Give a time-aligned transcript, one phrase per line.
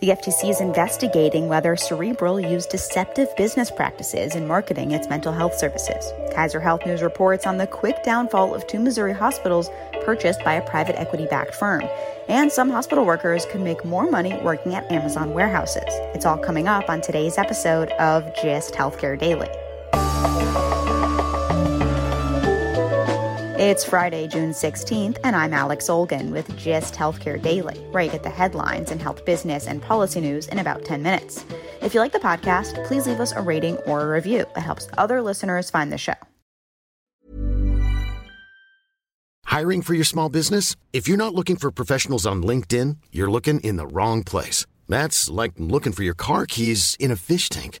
[0.00, 5.54] The FTC is investigating whether Cerebral used deceptive business practices in marketing its mental health
[5.58, 6.02] services.
[6.34, 9.68] Kaiser Health News reports on the quick downfall of two Missouri hospitals
[10.02, 11.82] purchased by a private equity backed firm.
[12.30, 15.84] And some hospital workers could make more money working at Amazon warehouses.
[16.14, 19.50] It's all coming up on today's episode of GIST Healthcare Daily.
[23.60, 28.22] It's Friday, June 16th, and I'm Alex Olgin with GIST Healthcare Daily, where you get
[28.22, 31.44] the headlines and health business and policy news in about 10 minutes.
[31.82, 34.46] If you like the podcast, please leave us a rating or a review.
[34.56, 36.14] It helps other listeners find the show.
[39.44, 40.74] Hiring for your small business?
[40.94, 44.64] If you're not looking for professionals on LinkedIn, you're looking in the wrong place.
[44.88, 47.80] That's like looking for your car keys in a fish tank.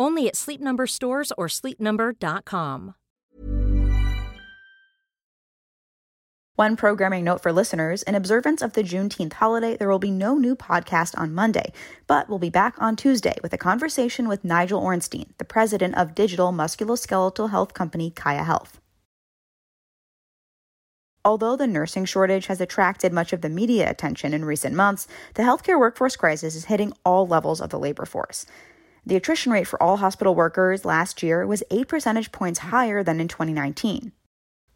[0.00, 2.94] Only at Sleep Number stores or sleepnumber.com.
[6.54, 10.36] One programming note for listeners in observance of the Juneteenth holiday, there will be no
[10.36, 11.72] new podcast on Monday,
[12.06, 16.14] but we'll be back on Tuesday with a conversation with Nigel Ornstein, the president of
[16.14, 18.80] digital musculoskeletal health company Kaia Health.
[21.24, 25.42] Although the nursing shortage has attracted much of the media attention in recent months, the
[25.42, 28.46] healthcare workforce crisis is hitting all levels of the labor force.
[29.10, 33.18] The attrition rate for all hospital workers last year was 8 percentage points higher than
[33.18, 34.12] in 2019.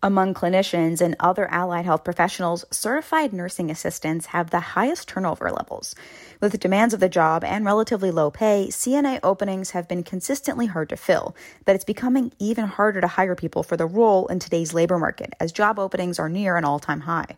[0.02, 5.94] Among clinicians and other allied health professionals, certified nursing assistants have the highest turnover levels.
[6.40, 10.66] With the demands of the job and relatively low pay, CNA openings have been consistently
[10.66, 11.34] hard to fill,
[11.64, 15.32] but it's becoming even harder to hire people for the role in today's labor market
[15.38, 17.36] as job openings are near an all time high.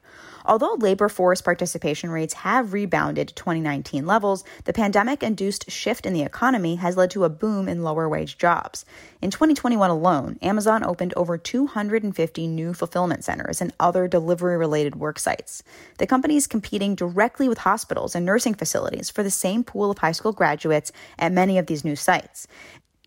[0.48, 6.12] Although labor force participation rates have rebounded to 2019 levels, the pandemic induced shift in
[6.12, 8.84] the economy has led to a boom in lower wage jobs.
[9.20, 15.18] In 2021 alone, Amazon opened over 250 new fulfillment centers and other delivery related work
[15.18, 15.64] sites.
[15.98, 19.98] The company is competing directly with hospitals and nursing facilities for the same pool of
[19.98, 22.46] high school graduates at many of these new sites.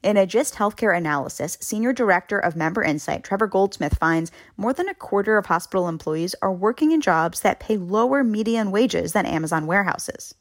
[0.01, 4.87] In a GIST healthcare analysis, Senior Director of Member Insight Trevor Goldsmith finds more than
[4.87, 9.25] a quarter of hospital employees are working in jobs that pay lower median wages than
[9.25, 10.35] Amazon warehouses.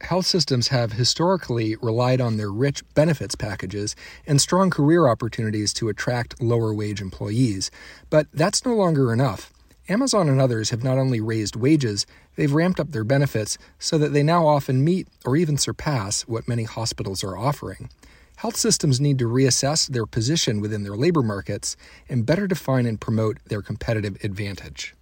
[0.00, 5.88] Health systems have historically relied on their rich benefits packages and strong career opportunities to
[5.88, 7.70] attract lower wage employees,
[8.08, 9.52] but that's no longer enough.
[9.88, 14.12] Amazon and others have not only raised wages, they've ramped up their benefits so that
[14.12, 17.88] they now often meet or even surpass what many hospitals are offering.
[18.36, 21.76] Health systems need to reassess their position within their labor markets
[22.08, 24.94] and better define and promote their competitive advantage.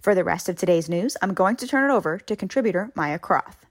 [0.00, 3.18] For the rest of today's news, I'm going to turn it over to contributor Maya
[3.18, 3.67] Croth.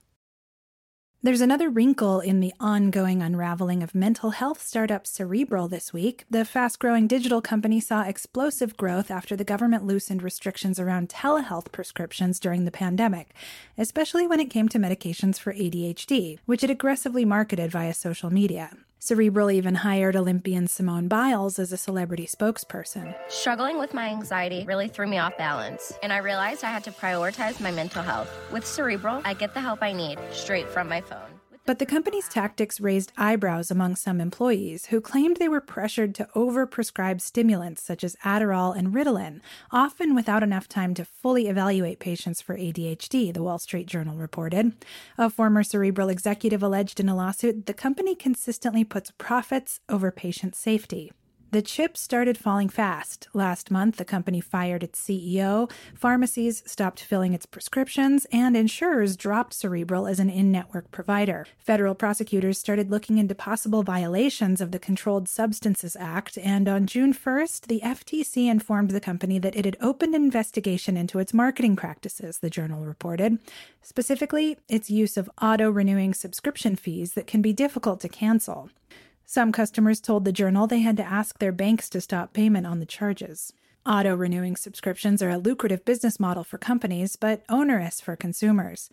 [1.20, 6.24] There's another wrinkle in the ongoing unraveling of mental health startup Cerebral this week.
[6.30, 11.72] The fast growing digital company saw explosive growth after the government loosened restrictions around telehealth
[11.72, 13.34] prescriptions during the pandemic,
[13.76, 18.70] especially when it came to medications for ADHD, which it aggressively marketed via social media.
[19.00, 23.14] Cerebral even hired Olympian Simone Biles as a celebrity spokesperson.
[23.28, 26.90] Struggling with my anxiety really threw me off balance, and I realized I had to
[26.90, 28.28] prioritize my mental health.
[28.52, 31.37] With Cerebral, I get the help I need straight from my phone.
[31.68, 36.26] But the company's tactics raised eyebrows among some employees who claimed they were pressured to
[36.34, 42.40] overprescribe stimulants such as Adderall and Ritalin, often without enough time to fully evaluate patients
[42.40, 44.82] for ADHD, the Wall Street Journal reported.
[45.18, 50.56] A former Cerebral executive alleged in a lawsuit the company consistently puts profits over patient
[50.56, 51.12] safety.
[51.50, 53.26] The chips started falling fast.
[53.32, 59.54] Last month, the company fired its CEO, pharmacies stopped filling its prescriptions, and insurers dropped
[59.54, 61.46] Cerebral as an in network provider.
[61.56, 67.14] Federal prosecutors started looking into possible violations of the Controlled Substances Act, and on June
[67.14, 71.76] 1st, the FTC informed the company that it had opened an investigation into its marketing
[71.76, 73.38] practices, the journal reported.
[73.80, 78.68] Specifically, its use of auto renewing subscription fees that can be difficult to cancel.
[79.30, 82.78] Some customers told the journal they had to ask their banks to stop payment on
[82.78, 83.52] the charges.
[83.84, 88.88] Auto renewing subscriptions are a lucrative business model for companies, but onerous for consumers.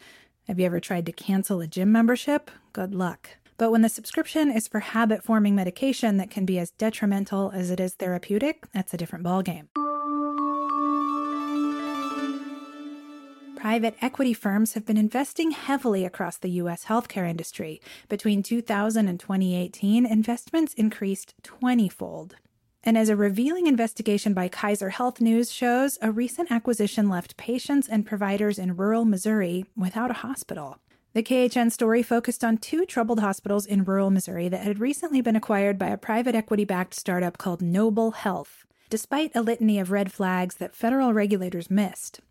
[0.49, 2.51] Have you ever tried to cancel a gym membership?
[2.73, 3.29] Good luck.
[3.57, 7.71] But when the subscription is for habit forming medication that can be as detrimental as
[7.71, 9.69] it is therapeutic, that's a different ballgame.
[13.75, 16.85] Private equity firms have been investing heavily across the U.S.
[16.85, 17.81] healthcare industry.
[18.07, 22.37] Between 2000 and 2018, investments increased 20 fold.
[22.85, 27.89] And as a revealing investigation by Kaiser Health News shows, a recent acquisition left patients
[27.89, 30.77] and providers in rural Missouri without a hospital.
[31.11, 35.35] The KHN story focused on two troubled hospitals in rural Missouri that had recently been
[35.35, 40.13] acquired by a private equity backed startup called Noble Health, despite a litany of red
[40.13, 42.21] flags that federal regulators missed.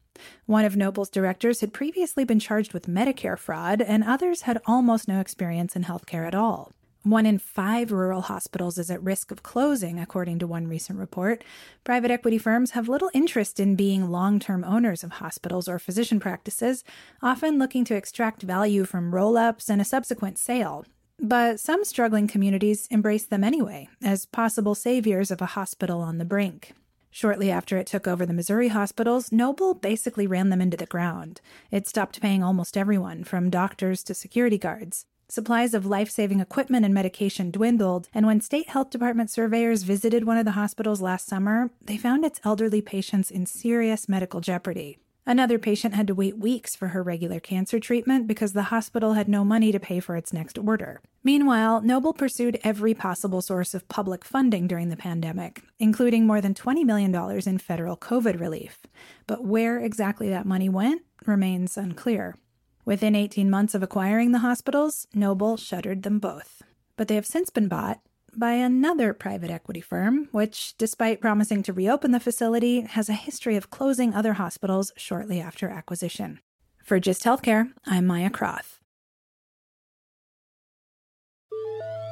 [0.46, 5.08] One of Noble's directors had previously been charged with Medicare fraud, and others had almost
[5.08, 6.72] no experience in healthcare at all.
[7.04, 11.44] One in five rural hospitals is at risk of closing, according to one recent report.
[11.84, 16.18] Private equity firms have little interest in being long term owners of hospitals or physician
[16.18, 16.82] practices,
[17.20, 20.86] often looking to extract value from roll ups and a subsequent sale.
[21.18, 26.24] But some struggling communities embrace them anyway, as possible saviors of a hospital on the
[26.24, 26.72] brink.
[27.16, 31.40] Shortly after it took over the Missouri hospitals, Noble basically ran them into the ground.
[31.70, 35.06] It stopped paying almost everyone, from doctors to security guards.
[35.28, 40.24] Supplies of life saving equipment and medication dwindled, and when state health department surveyors visited
[40.24, 44.98] one of the hospitals last summer, they found its elderly patients in serious medical jeopardy.
[45.26, 49.26] Another patient had to wait weeks for her regular cancer treatment because the hospital had
[49.26, 51.00] no money to pay for its next order.
[51.22, 56.52] Meanwhile, Noble pursued every possible source of public funding during the pandemic, including more than
[56.52, 57.14] $20 million
[57.46, 58.80] in federal COVID relief.
[59.26, 62.36] But where exactly that money went remains unclear.
[62.84, 66.60] Within 18 months of acquiring the hospitals, Noble shuttered them both.
[66.98, 68.00] But they have since been bought
[68.38, 73.56] by another private equity firm, which, despite promising to reopen the facility, has a history
[73.56, 76.40] of closing other hospitals shortly after acquisition.
[76.82, 78.80] For Gist Healthcare, I'm Maya Croth.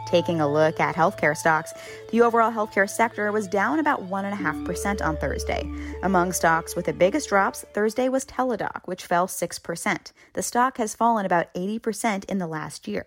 [0.06, 1.72] Taking a look at healthcare stocks,
[2.10, 5.66] the overall healthcare sector was down about 1.5% on Thursday.
[6.02, 10.12] Among stocks with the biggest drops, Thursday was Teladoc, which fell 6%.
[10.34, 13.06] The stock has fallen about 80% in the last year.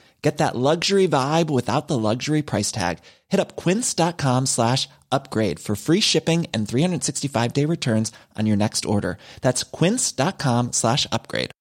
[0.21, 2.99] Get that luxury vibe without the luxury price tag.
[3.29, 8.85] Hit up quince.com slash upgrade for free shipping and 365 day returns on your next
[8.85, 9.17] order.
[9.41, 11.51] That's quince.com slash upgrade.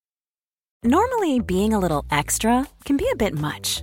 [0.83, 3.83] Normally, being a little extra can be a bit much,